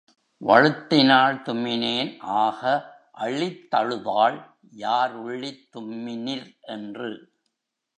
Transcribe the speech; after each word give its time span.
வழுத்தினாள் 0.41 1.37
தும்மினேன் 1.41 2.17
ஆக 2.19 2.61
அழித்தழுதாள் 3.17 4.37
யார் 4.71 5.15
உள்ளித் 5.15 5.65
தும்மினிர் 5.75 6.59
என்று. 6.61 7.11